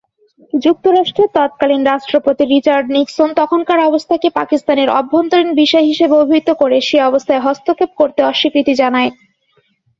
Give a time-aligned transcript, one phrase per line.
[0.53, 7.43] যুক্তরাষ্ট্রের তৎকালীন রাষ্ট্রপতি রিচার্ড নিক্সন তখনকার অবস্থাকে পাকিস্তানের অভ্যন্তরীণ বিষয় হিসেবে অভিহিত করে সে অবস্থায়
[7.45, 9.09] হস্তক্ষেপ করতে অস্বীকৃতি জানায়।